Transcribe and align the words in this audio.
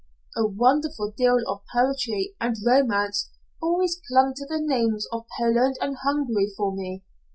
"A 0.35 0.47
wonderful 0.47 1.11
deal 1.11 1.37
of 1.47 1.61
poetry 1.71 2.33
and 2.41 2.55
romance 2.65 3.29
always 3.61 4.01
clung 4.07 4.33
to 4.33 4.47
the 4.47 4.59
names 4.59 5.05
of 5.11 5.27
Poland 5.37 5.75
and 5.79 5.95
Hungary 5.97 6.47
for 6.57 6.75
me. 6.75 7.03